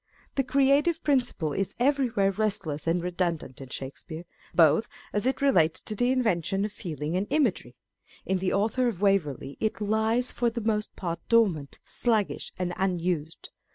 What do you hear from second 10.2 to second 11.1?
for the most